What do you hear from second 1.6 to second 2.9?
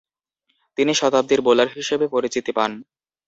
হিসেবে পরিচিতি পান।